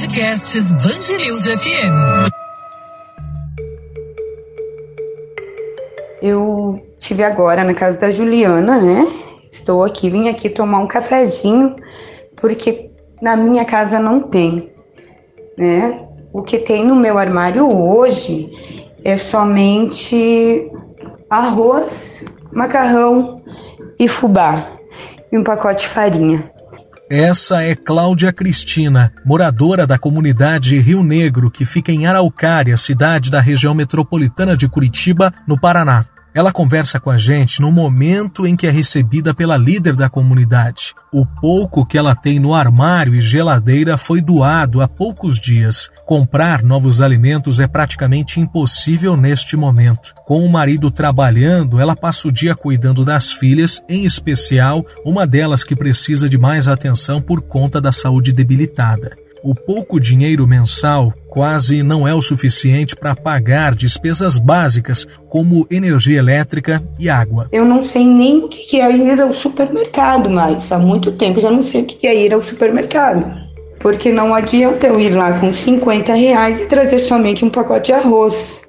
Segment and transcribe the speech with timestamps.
[0.00, 2.30] Podcasts Bangerils FM.
[6.22, 9.06] Eu tive agora na casa da Juliana, né?
[9.52, 11.76] Estou aqui, vim aqui tomar um cafezinho,
[12.34, 12.90] porque
[13.20, 14.72] na minha casa não tem,
[15.58, 16.08] né?
[16.32, 18.50] O que tem no meu armário hoje
[19.04, 20.72] é somente
[21.28, 23.42] arroz, macarrão
[23.98, 24.66] e fubá
[25.30, 26.50] e um pacote de farinha.
[27.12, 33.40] Essa é Cláudia Cristina, moradora da comunidade Rio Negro, que fica em Araucária, cidade da
[33.40, 36.06] região metropolitana de Curitiba, no Paraná.
[36.32, 40.94] Ela conversa com a gente no momento em que é recebida pela líder da comunidade.
[41.12, 45.90] O pouco que ela tem no armário e geladeira foi doado há poucos dias.
[46.06, 50.14] Comprar novos alimentos é praticamente impossível neste momento.
[50.24, 55.64] Com o marido trabalhando, ela passa o dia cuidando das filhas, em especial uma delas
[55.64, 61.82] que precisa de mais atenção por conta da saúde debilitada o pouco dinheiro mensal quase
[61.82, 67.48] não é o suficiente para pagar despesas básicas como energia elétrica e água.
[67.52, 70.70] Eu não sei nem o que é ir ao supermercado mais.
[70.72, 73.50] Há muito tempo já não sei o que é ir ao supermercado.
[73.78, 77.92] Porque não adianta eu ir lá com 50 reais e trazer somente um pacote de
[77.92, 78.60] arroz.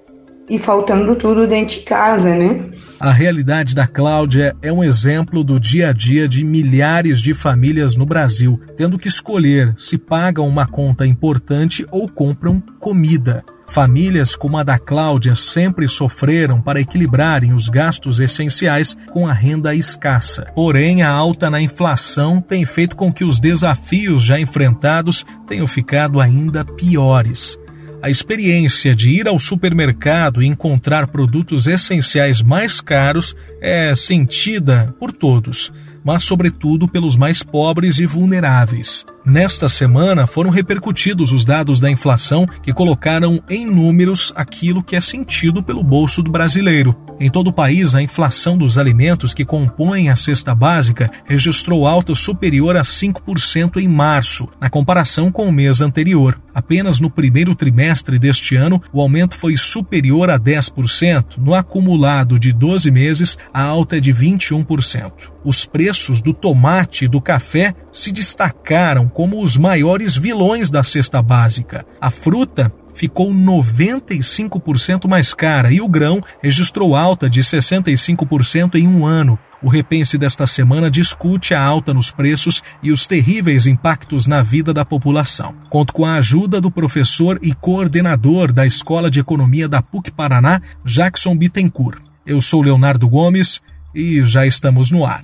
[0.52, 2.66] E faltando tudo dentro de casa, né?
[3.00, 7.96] A realidade da Cláudia é um exemplo do dia a dia de milhares de famílias
[7.96, 13.46] no Brasil, tendo que escolher se pagam uma conta importante ou compram comida.
[13.66, 19.74] Famílias como a da Cláudia sempre sofreram para equilibrarem os gastos essenciais com a renda
[19.74, 20.48] escassa.
[20.54, 26.20] Porém, a alta na inflação tem feito com que os desafios já enfrentados tenham ficado
[26.20, 27.58] ainda piores.
[28.02, 35.12] A experiência de ir ao supermercado e encontrar produtos essenciais mais caros é sentida por
[35.12, 35.72] todos
[36.04, 39.06] mas sobretudo pelos mais pobres e vulneráveis.
[39.24, 45.02] Nesta semana foram repercutidos os dados da inflação que colocaram em números aquilo que é
[45.02, 46.96] sentido pelo bolso do brasileiro.
[47.20, 52.16] Em todo o país, a inflação dos alimentos que compõem a cesta básica registrou alta
[52.16, 56.42] superior a 5% em março, na comparação com o mês anterior.
[56.54, 61.38] Apenas no primeiro trimestre deste ano, o aumento foi superior a 10%.
[61.38, 65.31] No acumulado de 12 meses, a alta é de 21%.
[65.44, 71.22] Os preços do tomate e do café se destacaram como os maiores vilões da cesta
[71.22, 71.86] básica.
[72.00, 79.06] A fruta ficou 95% mais cara e o grão registrou alta de 65% em um
[79.06, 79.40] ano.
[79.64, 84.74] O Repense desta semana discute a alta nos preços e os terríveis impactos na vida
[84.74, 85.54] da população.
[85.70, 90.62] Conto com a ajuda do professor e coordenador da Escola de Economia da PUC Paraná,
[90.84, 92.02] Jackson Bittencourt.
[92.26, 93.62] Eu sou Leonardo Gomes
[93.94, 95.22] e já estamos no ar.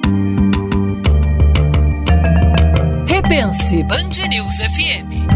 [3.08, 5.28] Repense Band News FM.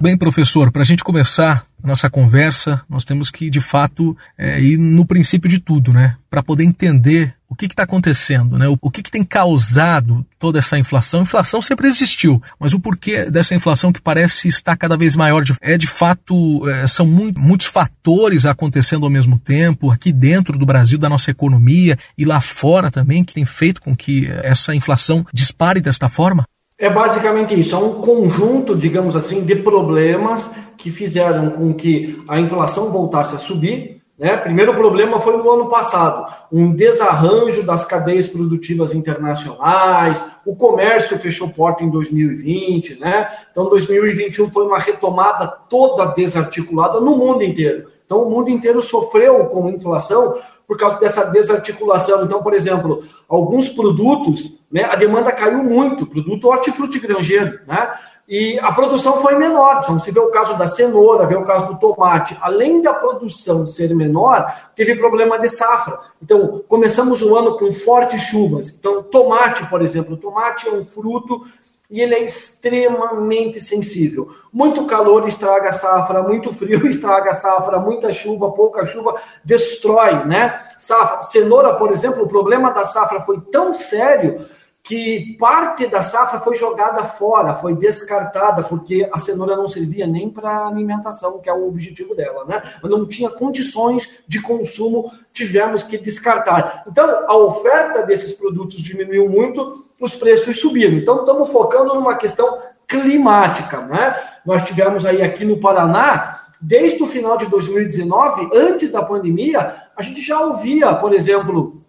[0.00, 4.78] Bem, professor, para a gente começar nossa conversa, nós temos que, de fato, é, ir
[4.78, 6.16] no princípio de tudo, né?
[6.30, 8.68] Para poder entender o que está acontecendo, né?
[8.68, 11.22] O, o que, que, tem causado toda essa inflação.
[11.22, 15.54] Inflação sempre existiu, mas o porquê dessa inflação que parece estar cada vez maior de,
[15.60, 20.66] é de fato é, são muito, muitos fatores acontecendo ao mesmo tempo aqui dentro do
[20.66, 25.24] Brasil, da nossa economia e lá fora também que tem feito com que essa inflação
[25.32, 26.44] dispare desta forma.
[26.76, 32.40] É basicamente isso, é um conjunto, digamos assim, de problemas que fizeram com que a
[32.40, 34.02] inflação voltasse a subir.
[34.24, 34.38] Né?
[34.38, 41.50] Primeiro problema foi no ano passado, um desarranjo das cadeias produtivas internacionais, o comércio fechou
[41.50, 43.28] porta em 2020, né?
[43.50, 47.84] Então 2021 foi uma retomada toda desarticulada no mundo inteiro.
[48.06, 52.24] Então o mundo inteiro sofreu com inflação por causa dessa desarticulação.
[52.24, 57.92] Então, por exemplo, alguns produtos, né, a demanda caiu muito, produto hortifruti granjeiro, né?
[58.26, 59.80] E a produção foi menor.
[59.82, 63.66] Então, se vê o caso da cenoura, vê o caso do tomate, além da produção
[63.66, 65.98] ser menor, teve problema de safra.
[66.22, 68.68] Então, começamos o ano com fortes chuvas.
[68.68, 71.44] Então, tomate, por exemplo, tomate é um fruto
[71.90, 74.30] e ele é extremamente sensível.
[74.50, 80.24] Muito calor estraga a safra, muito frio estraga a safra, muita chuva, pouca chuva destrói,
[80.24, 80.66] né?
[80.78, 84.46] Safra, cenoura, por exemplo, o problema da safra foi tão sério
[84.84, 90.28] que parte da safra foi jogada fora, foi descartada, porque a cenoura não servia nem
[90.28, 92.62] para alimentação, que é o objetivo dela, né?
[92.82, 96.84] Não tinha condições de consumo, tivemos que descartar.
[96.86, 100.98] Então, a oferta desses produtos diminuiu muito, os preços subiram.
[100.98, 104.22] Então, estamos focando numa questão climática, né?
[104.44, 110.02] Nós tivemos aí aqui no Paraná, desde o final de 2019, antes da pandemia, a
[110.02, 111.82] gente já ouvia, por exemplo,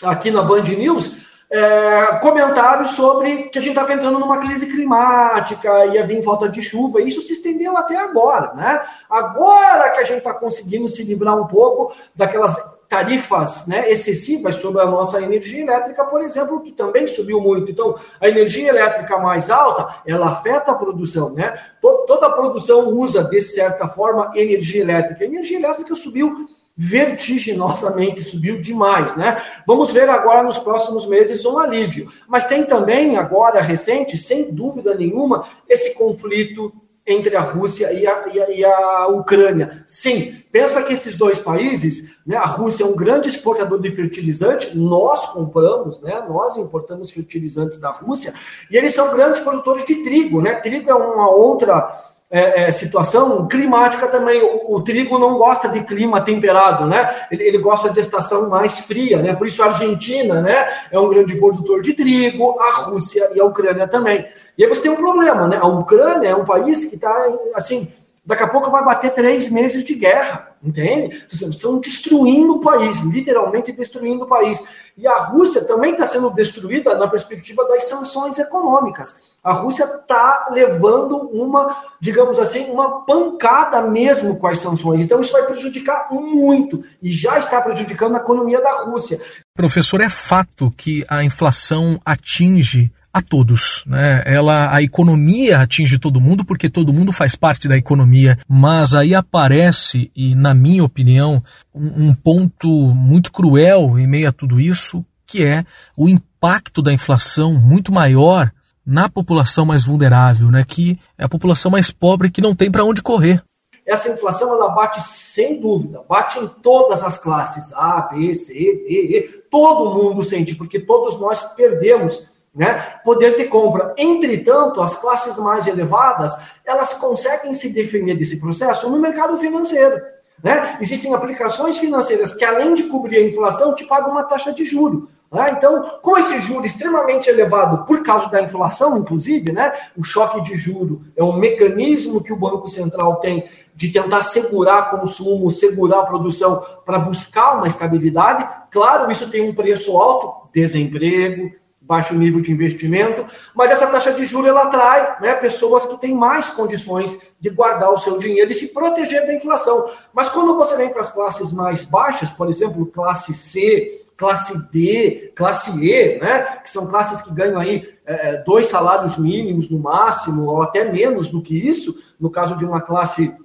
[0.00, 5.86] aqui na Band News, é, comentários sobre que a gente estava entrando numa crise climática,
[5.86, 8.80] ia vir falta de chuva, e isso se estendeu até agora, né?
[9.08, 14.80] Agora que a gente está conseguindo se livrar um pouco daquelas tarifas né, excessivas sobre
[14.80, 17.70] a nossa energia elétrica, por exemplo, que também subiu muito.
[17.70, 21.58] Então, a energia elétrica mais alta, ela afeta a produção, né?
[21.80, 25.24] Toda a produção usa, de certa forma, energia elétrica.
[25.24, 29.42] A energia elétrica subiu vertiginosamente, subiu demais, né?
[29.66, 32.10] Vamos ver agora nos próximos meses um alívio.
[32.28, 36.72] Mas tem também, agora recente, sem dúvida nenhuma, esse conflito
[37.06, 39.84] entre a Rússia e a, e a, e a Ucrânia.
[39.86, 44.76] Sim, pensa que esses dois países, né, a Rússia é um grande exportador de fertilizante,
[44.76, 48.34] nós compramos, né, nós importamos fertilizantes da Rússia,
[48.70, 50.56] e eles são grandes produtores de trigo, né?
[50.56, 51.94] Trigo é uma outra
[52.30, 54.42] é, é, situação climática também.
[54.42, 57.14] O, o, trigo não gosta de clima temperado, né?
[57.30, 59.34] Ele, ele, gosta de estação mais fria, né?
[59.34, 63.44] Por isso a Argentina, né, é um grande produtor de trigo, a Rússia e a
[63.44, 64.26] Ucrânia também.
[64.58, 65.58] E aí você tem um problema, né?
[65.60, 67.92] A Ucrânia é um país que está assim
[68.26, 71.24] Daqui a pouco vai bater três meses de guerra, entende?
[71.30, 74.62] Estão destruindo o país, literalmente destruindo o país.
[74.96, 79.36] E a Rússia também está sendo destruída na perspectiva das sanções econômicas.
[79.44, 85.00] A Rússia está levando uma, digamos assim, uma pancada mesmo com as sanções.
[85.00, 89.20] Então isso vai prejudicar muito e já está prejudicando a economia da Rússia.
[89.54, 93.82] Professor, é fato que a inflação atinge a todos.
[93.86, 94.22] Né?
[94.26, 99.14] Ela, a economia atinge todo mundo porque todo mundo faz parte da economia, mas aí
[99.14, 101.42] aparece, e na minha opinião,
[101.74, 105.64] um, um ponto muito cruel em meio a tudo isso, que é
[105.96, 108.52] o impacto da inflação muito maior
[108.84, 110.62] na população mais vulnerável, né?
[110.62, 113.42] que é a população mais pobre que não tem para onde correr.
[113.86, 119.16] Essa inflação ela bate sem dúvida, bate em todas as classes A, B, C, D,
[119.16, 122.82] E, todo mundo sente, porque todos nós perdemos né?
[123.04, 123.94] Poder de compra.
[123.98, 126.32] Entretanto, as classes mais elevadas,
[126.64, 130.00] elas conseguem se defender desse processo no mercado financeiro.
[130.42, 130.78] Né?
[130.80, 135.08] Existem aplicações financeiras que, além de cobrir a inflação, te pagam uma taxa de juro.
[135.30, 135.50] Né?
[135.52, 139.72] Então, com esse juro extremamente elevado por causa da inflação, inclusive, né?
[139.96, 144.90] o choque de juro é um mecanismo que o Banco Central tem de tentar segurar
[144.90, 148.48] consumo, segurar a produção para buscar uma estabilidade.
[148.70, 151.50] Claro, isso tem um preço alto, desemprego,
[151.86, 153.24] baixo nível de investimento,
[153.54, 157.90] mas essa taxa de juros ela atrai né, pessoas que têm mais condições de guardar
[157.90, 159.88] o seu dinheiro e se proteger da inflação.
[160.12, 165.32] Mas quando você vem para as classes mais baixas, por exemplo, classe C, classe D,
[165.34, 170.46] classe E, né, que são classes que ganham aí é, dois salários mínimos no máximo,
[170.46, 173.36] ou até menos do que isso, no caso de uma classe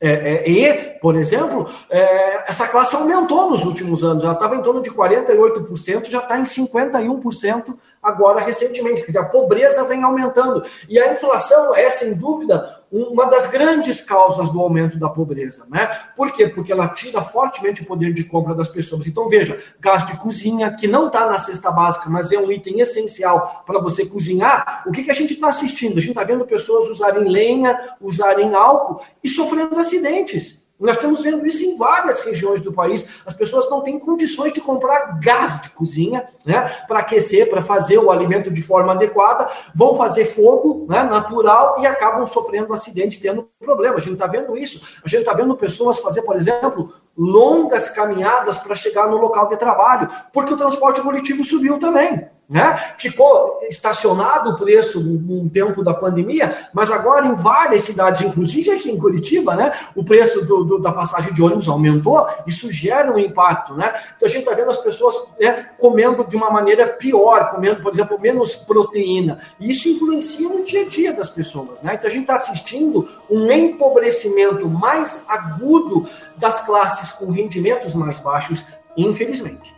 [0.00, 4.24] é, é, e, por exemplo, é, essa classe aumentou nos últimos anos.
[4.24, 9.00] Ela estava em torno de 48%, já está em 51% agora recentemente.
[9.00, 10.62] Quer dizer, a pobreza vem aumentando.
[10.88, 15.66] E a inflação é, sem dúvida, uma das grandes causas do aumento da pobreza.
[15.68, 15.84] Né?
[16.16, 16.46] Por quê?
[16.46, 19.08] Porque ela tira fortemente o poder de compra das pessoas.
[19.08, 22.78] Então, veja, gás de cozinha, que não está na cesta básica, mas é um item
[22.78, 24.84] essencial para você cozinhar.
[24.86, 25.98] O que, que a gente está assistindo?
[25.98, 30.63] A gente está vendo pessoas usarem lenha, usarem álcool e sofrendo acidentes.
[30.84, 33.22] Nós estamos vendo isso em várias regiões do país.
[33.24, 37.96] As pessoas não têm condições de comprar gás de cozinha né, para aquecer, para fazer
[37.96, 43.48] o alimento de forma adequada, vão fazer fogo né, natural e acabam sofrendo acidentes, tendo
[43.58, 43.96] problema.
[43.96, 45.00] A gente está vendo isso.
[45.02, 49.56] A gente está vendo pessoas fazer, por exemplo, longas caminhadas para chegar no local de
[49.56, 52.28] trabalho, porque o transporte coletivo subiu também.
[52.48, 52.76] Né?
[52.98, 58.90] Ficou estacionado o preço um tempo da pandemia, mas agora em várias cidades, inclusive aqui
[58.90, 63.18] em Curitiba, né, o preço do, do, da passagem de ônibus aumentou, isso gera um
[63.18, 63.74] impacto.
[63.74, 63.94] Né?
[64.14, 67.92] Então a gente está vendo as pessoas né, comendo de uma maneira pior, comendo, por
[67.94, 69.38] exemplo, menos proteína.
[69.58, 71.80] E isso influencia no dia a dia das pessoas.
[71.80, 71.94] Né?
[71.94, 78.66] Então a gente está assistindo um empobrecimento mais agudo das classes com rendimentos mais baixos,
[78.96, 79.73] infelizmente.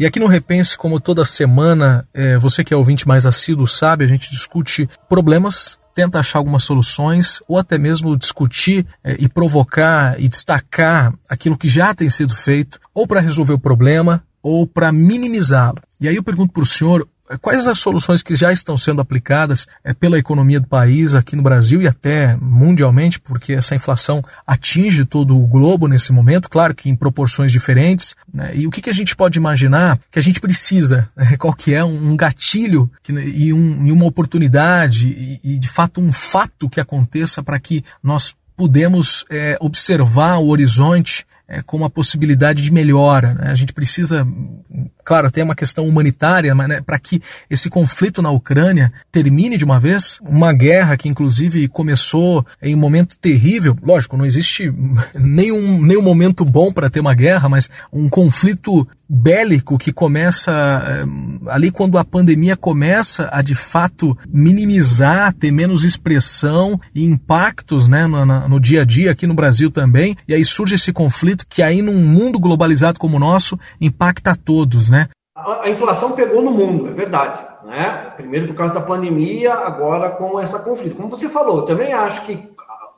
[0.00, 4.02] E aqui no Repense, como toda semana, é, você que é ouvinte mais assíduo sabe,
[4.02, 10.18] a gente discute problemas, tenta achar algumas soluções, ou até mesmo discutir é, e provocar
[10.18, 14.90] e destacar aquilo que já tem sido feito, ou para resolver o problema, ou para
[14.90, 15.82] minimizá-lo.
[16.00, 17.06] E aí eu pergunto para o senhor
[17.38, 21.42] Quais as soluções que já estão sendo aplicadas é, pela economia do país, aqui no
[21.42, 26.88] Brasil e até mundialmente, porque essa inflação atinge todo o globo nesse momento, claro que
[26.88, 28.16] em proporções diferentes.
[28.32, 28.52] Né?
[28.54, 31.08] E o que, a gente pode imaginar que a gente precisa?
[31.16, 31.36] Né?
[31.38, 36.00] Qual que é um gatilho que, e, um, e, uma oportunidade e, e, de fato,
[36.00, 41.90] um fato que aconteça para que nós pudemos é, observar o horizonte é, com uma
[41.90, 43.34] possibilidade de melhora.
[43.34, 43.50] Né?
[43.50, 44.26] A gente precisa
[45.10, 49.64] claro, tem uma questão humanitária, mas né, para que esse conflito na Ucrânia termine de
[49.64, 53.76] uma vez, uma guerra que inclusive começou em um momento terrível.
[53.82, 54.72] Lógico, não existe
[55.12, 61.04] nenhum, nenhum momento bom para ter uma guerra, mas um conflito bélico que começa eh,
[61.48, 68.06] ali quando a pandemia começa a de fato minimizar, ter menos expressão e impactos né,
[68.06, 70.14] no, no dia a dia aqui no Brasil também.
[70.28, 74.36] E aí surge esse conflito que aí num mundo globalizado como o nosso impacta a
[74.36, 74.99] todos, né?
[75.62, 77.40] A, inflação pegou no mundo, é verdade.
[77.64, 78.12] Né?
[78.16, 80.96] Primeiro por causa da pandemia, agora com essa conflito.
[80.96, 82.50] Como você falou, eu também acho que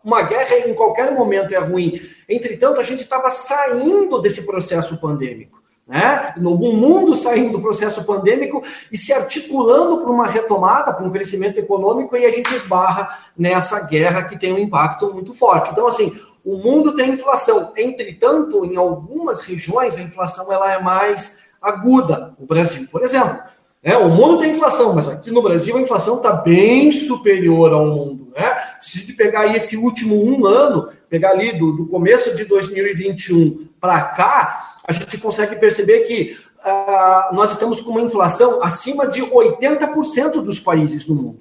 [0.05, 2.01] uma guerra em qualquer momento é ruim.
[2.29, 6.33] Entretanto, a gente estava saindo desse processo pandêmico né?
[6.37, 11.59] no mundo saindo do processo pandêmico e se articulando para uma retomada, para um crescimento
[11.59, 15.71] econômico, e a gente esbarra nessa guerra que tem um impacto muito forte.
[15.71, 17.73] Então, assim, o mundo tem inflação.
[17.77, 22.35] Entretanto, em algumas regiões, a inflação ela é mais aguda.
[22.39, 23.39] O Brasil, por exemplo.
[23.85, 27.87] É, o mundo tem inflação, mas aqui no Brasil a inflação está bem superior ao
[27.87, 28.29] mundo.
[28.33, 28.57] Né?
[28.79, 34.61] Se pegar esse último um ano, pegar ali do, do começo de 2021 para cá,
[34.87, 40.61] a gente consegue perceber que uh, nós estamos com uma inflação acima de 80% dos
[40.61, 41.41] países do mundo.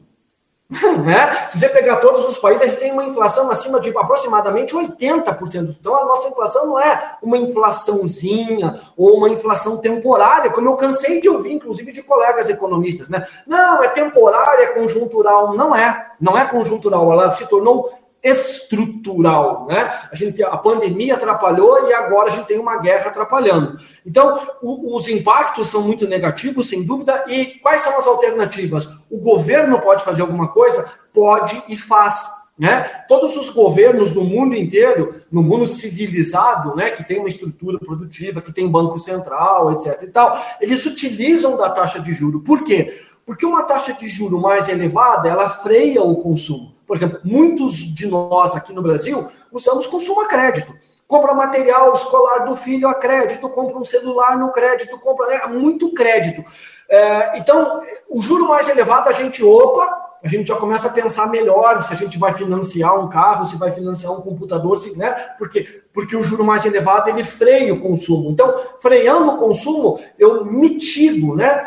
[1.01, 1.47] Né?
[1.49, 5.75] Se você pegar todos os países, a gente tem uma inflação acima de aproximadamente 80%.
[5.79, 11.19] Então, a nossa inflação não é uma inflaçãozinha ou uma inflação temporária, como eu cansei
[11.19, 13.09] de ouvir, inclusive, de colegas economistas.
[13.09, 13.25] Né?
[13.45, 15.55] Não, é temporária, é conjuntural.
[15.55, 16.11] Não é.
[16.19, 17.11] Não é conjuntural.
[17.11, 17.91] Ela se tornou
[18.23, 19.91] estrutural, né?
[20.11, 23.77] A gente a pandemia atrapalhou e agora a gente tem uma guerra atrapalhando.
[24.05, 27.25] Então, o, os impactos são muito negativos, sem dúvida.
[27.27, 28.87] E quais são as alternativas?
[29.09, 30.87] O governo pode fazer alguma coisa?
[31.13, 32.41] Pode e faz.
[32.59, 32.81] Né?
[33.07, 38.39] Todos os governos no mundo inteiro, no mundo civilizado, né, que tem uma estrutura produtiva,
[38.39, 40.03] que tem banco central, etc.
[40.03, 42.41] e tal, eles utilizam da taxa de juro.
[42.41, 43.01] Por quê?
[43.25, 46.75] Porque uma taxa de juro mais elevada, ela freia o consumo.
[46.91, 50.75] Por exemplo, muitos de nós aqui no Brasil usamos consumo a crédito.
[51.07, 55.93] Compra material escolar do filho a crédito, compra um celular no crédito, compra né, muito
[55.93, 56.43] crédito.
[56.89, 61.27] É, então, o juro mais elevado, a gente, opa, a gente já começa a pensar
[61.27, 65.13] melhor se a gente vai financiar um carro, se vai financiar um computador, se, né?
[65.38, 68.31] Porque, porque o juro mais elevado ele freia o consumo.
[68.31, 71.63] Então, freando o consumo, eu mitigo né?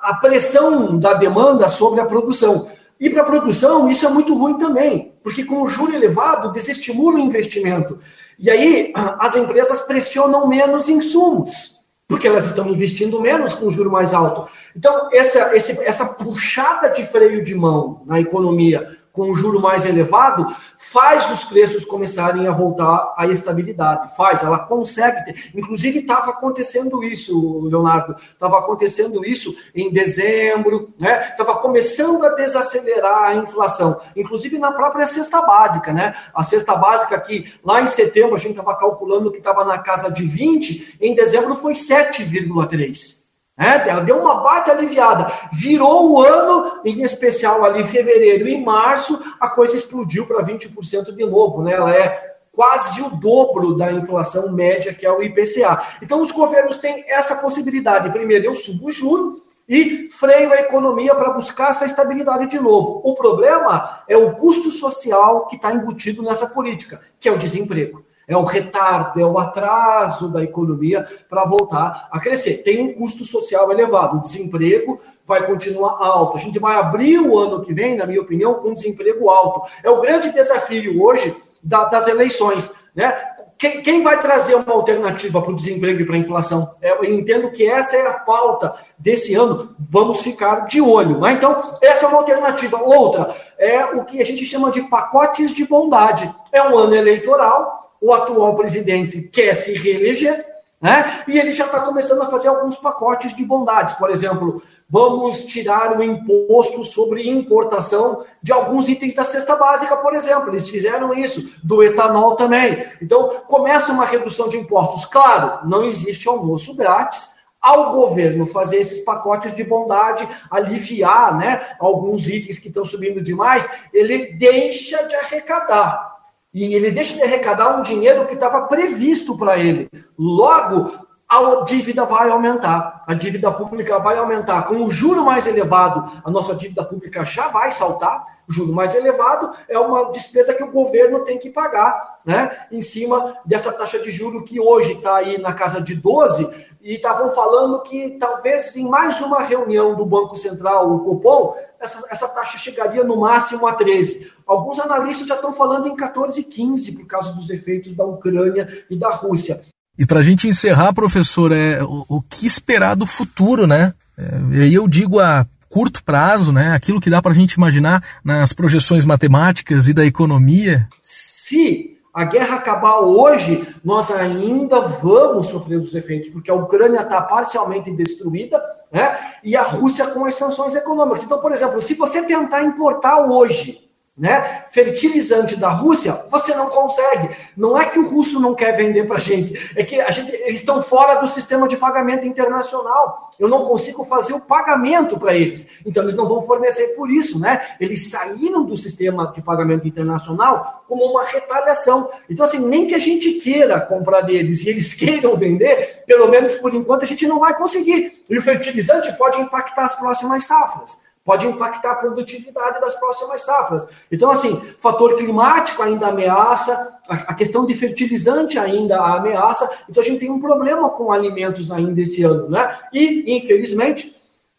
[0.00, 2.66] a pressão da demanda sobre a produção.
[3.02, 7.16] E para a produção, isso é muito ruim também, porque com o juro elevado, desestimula
[7.16, 7.98] o investimento.
[8.38, 13.90] E aí, as empresas pressionam menos insumos, porque elas estão investindo menos com o juro
[13.90, 14.48] mais alto.
[14.76, 20.46] Então, essa, essa puxada de freio de mão na economia com o juro mais elevado,
[20.78, 24.16] faz os preços começarem a voltar à estabilidade.
[24.16, 25.50] Faz, ela consegue ter.
[25.54, 28.16] Inclusive, estava acontecendo isso, Leonardo.
[28.16, 31.28] Estava acontecendo isso em dezembro, né?
[31.30, 34.00] Estava começando a desacelerar a inflação.
[34.16, 36.14] Inclusive na própria cesta básica, né?
[36.34, 40.10] A cesta básica que lá em setembro a gente estava calculando que estava na casa
[40.10, 43.21] de 20, em dezembro foi 7,3.
[43.58, 45.30] É, ela deu uma baita aliviada.
[45.52, 51.24] Virou o ano, em especial ali fevereiro e março, a coisa explodiu para 20% de
[51.24, 51.62] novo.
[51.62, 51.72] Né?
[51.74, 55.82] Ela é quase o dobro da inflação média, que é o IPCA.
[56.02, 58.10] Então, os governos têm essa possibilidade.
[58.10, 59.36] Primeiro, eu subo o juro
[59.68, 63.00] e freio a economia para buscar essa estabilidade de novo.
[63.04, 68.04] O problema é o custo social que está embutido nessa política, que é o desemprego
[68.32, 72.62] é o retardo, é o atraso da economia para voltar a crescer.
[72.62, 76.36] Tem um custo social elevado, o desemprego vai continuar alto.
[76.36, 79.68] A gente vai abrir o ano que vem, na minha opinião, com desemprego alto.
[79.82, 82.72] É o grande desafio hoje das eleições.
[82.94, 83.16] Né?
[83.56, 86.74] Quem, quem vai trazer uma alternativa para o desemprego e para a inflação?
[86.82, 89.74] É, eu entendo que essa é a pauta desse ano.
[89.78, 91.20] Vamos ficar de olho.
[91.20, 91.34] Né?
[91.34, 92.82] Então, essa é uma alternativa.
[92.82, 96.28] Outra é o que a gente chama de pacotes de bondade.
[96.50, 100.44] É um ano eleitoral, o atual presidente quer se reeleger,
[100.80, 101.22] né?
[101.28, 103.94] E ele já está começando a fazer alguns pacotes de bondades.
[103.94, 110.12] Por exemplo, vamos tirar o imposto sobre importação de alguns itens da cesta básica, por
[110.12, 110.50] exemplo.
[110.50, 112.84] Eles fizeram isso, do etanol também.
[113.00, 115.06] Então, começa uma redução de impostos.
[115.06, 117.30] Claro, não existe almoço grátis.
[117.60, 123.70] Ao governo fazer esses pacotes de bondade, aliviar né, alguns itens que estão subindo demais,
[123.94, 126.11] ele deixa de arrecadar.
[126.54, 129.88] E ele deixa de arrecadar um dinheiro que estava previsto para ele.
[130.18, 130.92] Logo,
[131.32, 134.64] a dívida vai aumentar, a dívida pública vai aumentar.
[134.64, 138.22] Com o juro mais elevado, a nossa dívida pública já vai saltar.
[138.46, 142.66] O juro mais elevado é uma despesa que o governo tem que pagar, né?
[142.70, 146.50] Em cima dessa taxa de juro que hoje está aí na casa de 12,
[146.82, 152.04] e estavam falando que talvez em mais uma reunião do Banco Central, o Copom, essa,
[152.10, 154.32] essa taxa chegaria no máximo a 13.
[154.46, 158.96] Alguns analistas já estão falando em 14, 15 por causa dos efeitos da Ucrânia e
[158.96, 159.60] da Rússia.
[159.96, 163.94] E para a gente encerrar, professor, é o, o, que esperar do futuro, né?
[164.18, 166.72] É, e eu digo a curto prazo, né?
[166.72, 170.88] Aquilo que dá para a gente imaginar nas projeções matemáticas e da economia.
[171.00, 177.22] Se a guerra acabar hoje, nós ainda vamos sofrer os efeitos, porque a Ucrânia está
[177.22, 179.18] parcialmente destruída, né?
[179.42, 181.24] E a Rússia com as sanções econômicas.
[181.24, 184.64] Então, por exemplo, se você tentar importar hoje né?
[184.68, 187.34] Fertilizante da Rússia, você não consegue.
[187.56, 190.30] Não é que o russo não quer vender para a gente, é que a gente,
[190.34, 193.30] eles estão fora do sistema de pagamento internacional.
[193.40, 195.66] Eu não consigo fazer o pagamento para eles.
[195.86, 197.76] Então eles não vão fornecer por isso, né?
[197.80, 202.10] Eles saíram do sistema de pagamento internacional como uma retaliação.
[202.28, 206.54] Então assim, nem que a gente queira comprar deles e eles queiram vender, pelo menos
[206.56, 208.12] por enquanto a gente não vai conseguir.
[208.28, 213.86] E o fertilizante pode impactar as próximas safras pode impactar a produtividade das próximas safras.
[214.10, 220.20] Então, assim, fator climático ainda ameaça, a questão de fertilizante ainda ameaça, então a gente
[220.20, 222.78] tem um problema com alimentos ainda esse ano, né?
[222.92, 224.12] E, infelizmente,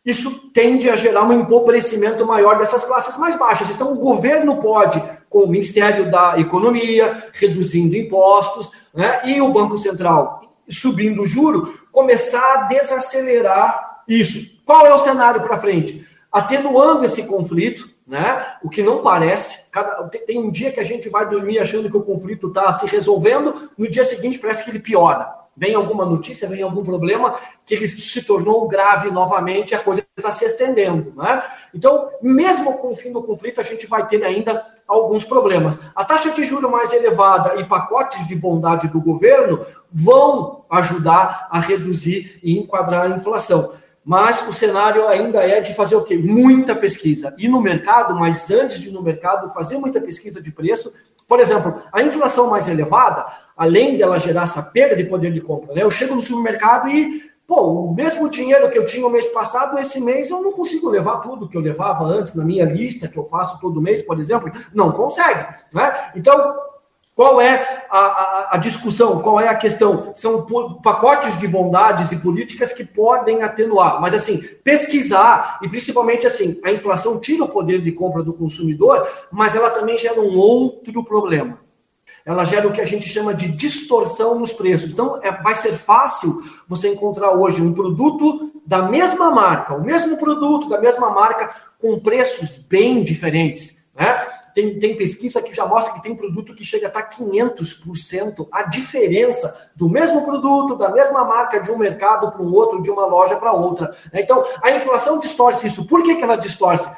[0.06, 3.70] isso tende a gerar um empobrecimento maior dessas classes mais baixas.
[3.70, 9.22] Então, o governo pode, com o Ministério da Economia, reduzindo impostos, né?
[9.26, 14.62] E o Banco Central subindo o juro, começar a desacelerar isso.
[14.66, 16.06] Qual é o cenário para frente?
[16.34, 18.58] Atenuando esse conflito, né?
[18.64, 19.70] O que não parece.
[19.70, 22.88] Cada, tem um dia que a gente vai dormir achando que o conflito está se
[22.88, 25.44] resolvendo, no dia seguinte parece que ele piora.
[25.56, 30.32] Vem alguma notícia, vem algum problema que ele se tornou grave novamente, a coisa está
[30.32, 31.44] se estendendo, né?
[31.72, 35.80] Então, mesmo com o fim do conflito, a gente vai ter ainda alguns problemas.
[35.96, 41.60] A taxa de juro mais elevada e pacotes de bondade do governo vão ajudar a
[41.60, 43.74] reduzir e enquadrar a inflação.
[44.06, 46.18] Mas o cenário ainda é de fazer o quê?
[46.18, 47.34] Muita pesquisa.
[47.38, 50.94] Ir no mercado, mas antes de ir no mercado, fazer muita pesquisa de preço.
[51.28, 55.74] Por exemplo, a inflação mais elevada, além dela gerar essa perda de poder de compra,
[55.74, 55.84] né?
[55.84, 59.80] Eu chego no supermercado e, pô, o mesmo dinheiro que eu tinha o mês passado,
[59.80, 63.18] esse mês eu não consigo levar tudo que eu levava antes na minha lista, que
[63.18, 64.52] eu faço todo mês, por exemplo.
[64.74, 66.12] Não consegue, né?
[66.14, 66.54] Então,
[67.16, 69.22] qual é a, a, a, discussão?
[69.22, 70.12] Qual é a questão?
[70.16, 70.48] São
[70.82, 74.02] pacotes de bondades e políticas que podem atenuar.
[74.02, 79.08] Mas, assim, pesquisar, e principalmente assim, a inflação tira o poder de compra do consumidor,
[79.32, 81.60] mas ela também gera um outro problema.
[82.26, 84.90] Ela gera o que a gente chama de distorção nos preços.
[84.90, 90.18] Então, é, vai ser fácil você encontrar hoje um produto da mesma marca, o mesmo
[90.18, 93.92] produto da mesma marca, com preços bem diferentes.
[93.94, 94.26] Né?
[94.54, 98.64] Tem, tem pesquisa que já mostra que tem produto que chega a estar 500% a
[98.64, 103.06] diferença do mesmo produto, da mesma marca, de um mercado para um outro, de uma
[103.06, 103.96] loja para outra.
[104.14, 105.86] Então, a inflação distorce isso.
[105.88, 106.90] Por que, que ela distorce?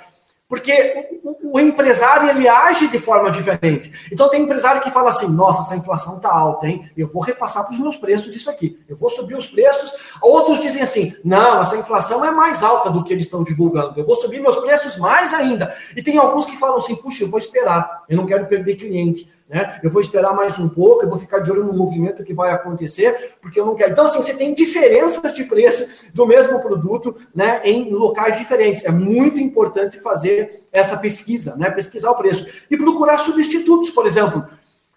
[0.48, 1.08] Porque
[1.44, 3.92] o, empresário ele age de forma diferente.
[4.12, 6.88] Então tem empresário que fala assim: nossa, essa inflação tá alta, hein?
[6.96, 8.80] Eu vou repassar para os meus preços isso aqui.
[8.88, 9.92] Eu vou subir os preços.
[10.22, 14.00] Outros dizem assim: não, essa inflação é mais alta do que eles estão divulgando.
[14.00, 15.76] Eu vou subir meus preços mais ainda.
[15.96, 18.04] E tem alguns que falam assim: puxa, eu vou esperar.
[18.08, 19.28] Eu não quero perder cliente.
[19.48, 19.80] Né?
[19.84, 22.52] Eu vou esperar mais um pouco, eu vou ficar de olho no movimento que vai
[22.52, 23.92] acontecer, porque eu não quero.
[23.92, 28.84] Então, assim, você tem diferenças de preço do mesmo produto né, em locais diferentes.
[28.84, 31.70] É muito importante fazer essa pesquisa, né?
[31.70, 32.48] pesquisar o preço.
[32.72, 34.46] E procurar substitutos, por exemplo.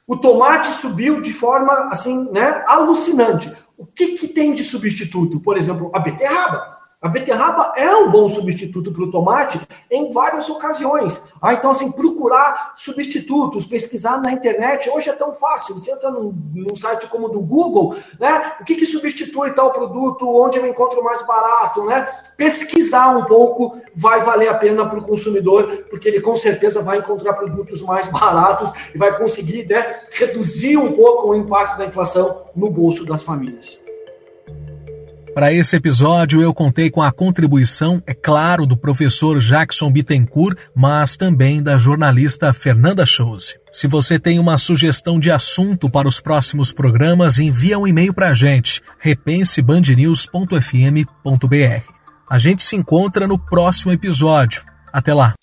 [0.06, 3.52] O tomate subiu de forma assim, né, alucinante.
[3.76, 5.38] O que, que tem de substituto?
[5.40, 6.77] Por exemplo, a beterraba.
[7.00, 11.28] A beterraba é um bom substituto para o tomate em várias ocasiões.
[11.40, 15.76] Ah, então, assim, procurar substitutos, pesquisar na internet, hoje é tão fácil.
[15.76, 18.54] Você entra num, num site como o do Google, né?
[18.60, 22.08] O que, que substitui tal produto, onde eu encontro mais barato, né?
[22.36, 26.98] Pesquisar um pouco vai valer a pena para o consumidor, porque ele com certeza vai
[26.98, 32.46] encontrar produtos mais baratos e vai conseguir né, reduzir um pouco o impacto da inflação
[32.56, 33.87] no bolso das famílias.
[35.38, 41.16] Para esse episódio, eu contei com a contribuição, é claro, do professor Jackson Bittencourt, mas
[41.16, 43.56] também da jornalista Fernanda Chose.
[43.70, 48.30] Se você tem uma sugestão de assunto para os próximos programas, envia um e-mail para
[48.30, 51.92] a gente, repensebandnews.fm.br.
[52.28, 54.64] A gente se encontra no próximo episódio.
[54.92, 55.34] Até lá!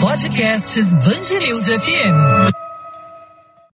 [0.00, 1.22] Podcasts Band
[1.78, 2.63] FM.